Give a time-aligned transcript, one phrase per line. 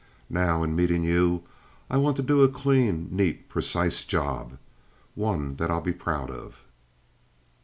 [0.31, 1.43] Now, in meeting you,
[1.87, 4.57] I want to do a clean, neat, precise job.
[5.13, 6.65] One that I'll be proud of."